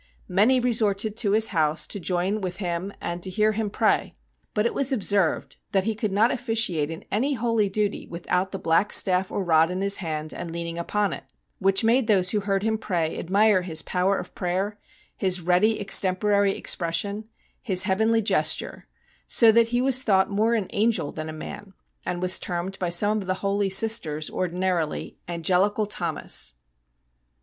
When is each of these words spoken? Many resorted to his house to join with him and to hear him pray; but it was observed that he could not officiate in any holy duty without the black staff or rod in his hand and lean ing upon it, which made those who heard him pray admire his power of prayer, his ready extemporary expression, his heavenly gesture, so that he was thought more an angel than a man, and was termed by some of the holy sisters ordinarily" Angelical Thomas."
Many 0.27 0.59
resorted 0.59 1.15
to 1.17 1.33
his 1.33 1.49
house 1.49 1.85
to 1.85 1.99
join 1.99 2.41
with 2.41 2.57
him 2.57 2.91
and 2.99 3.21
to 3.21 3.29
hear 3.29 3.51
him 3.51 3.69
pray; 3.69 4.15
but 4.55 4.65
it 4.65 4.73
was 4.73 4.91
observed 4.91 5.57
that 5.73 5.83
he 5.83 5.93
could 5.93 6.11
not 6.11 6.31
officiate 6.31 6.89
in 6.89 7.05
any 7.11 7.33
holy 7.35 7.69
duty 7.69 8.07
without 8.07 8.51
the 8.51 8.57
black 8.57 8.91
staff 8.93 9.31
or 9.31 9.43
rod 9.43 9.69
in 9.69 9.81
his 9.81 9.97
hand 9.97 10.33
and 10.33 10.49
lean 10.49 10.65
ing 10.65 10.77
upon 10.79 11.13
it, 11.13 11.25
which 11.59 11.83
made 11.83 12.07
those 12.07 12.31
who 12.31 12.39
heard 12.39 12.63
him 12.63 12.79
pray 12.79 13.19
admire 13.19 13.61
his 13.61 13.83
power 13.83 14.17
of 14.17 14.33
prayer, 14.33 14.79
his 15.15 15.39
ready 15.41 15.79
extemporary 15.79 16.57
expression, 16.57 17.29
his 17.61 17.83
heavenly 17.83 18.23
gesture, 18.23 18.87
so 19.27 19.51
that 19.51 19.67
he 19.67 19.81
was 19.83 20.01
thought 20.01 20.31
more 20.31 20.55
an 20.55 20.65
angel 20.71 21.11
than 21.11 21.29
a 21.29 21.31
man, 21.31 21.73
and 22.07 22.23
was 22.23 22.39
termed 22.39 22.79
by 22.79 22.89
some 22.89 23.19
of 23.19 23.27
the 23.27 23.35
holy 23.45 23.69
sisters 23.69 24.31
ordinarily" 24.31 25.19
Angelical 25.37 25.85
Thomas." 25.85 26.55